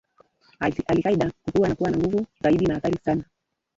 [0.87, 3.23] al Kaida kukua na kuwa na nguvu zaidi na hatari sana